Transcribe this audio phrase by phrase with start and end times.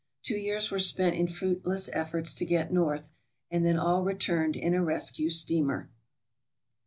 [0.23, 3.13] Two years were spent in fruit less efforts to get north,
[3.51, 5.91] and then all returned in a rescue steamer.